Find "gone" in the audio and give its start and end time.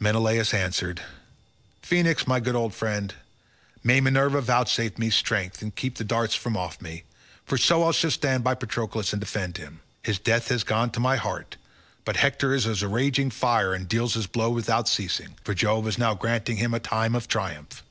10.64-10.90